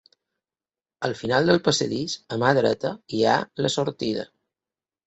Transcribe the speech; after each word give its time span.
Al 1.09 1.13
final 1.19 1.51
del 1.51 1.61
passadís, 1.69 2.17
a 2.37 2.41
mà 2.45 2.51
dreta 2.61 2.95
hi 3.19 3.23
ha 3.23 3.39
la 3.67 3.77
sortida. 3.79 4.27